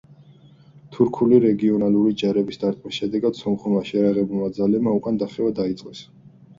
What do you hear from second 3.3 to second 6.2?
სომხურმა შეიარაღებულმა ძალებმა უკან დახევა დაიწყეს.